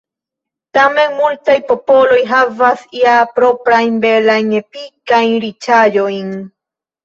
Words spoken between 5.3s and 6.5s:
riĉaĵojn.